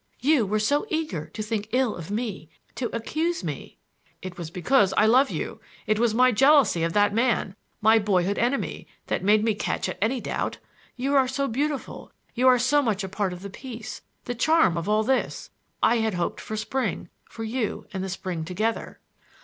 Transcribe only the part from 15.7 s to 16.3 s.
I had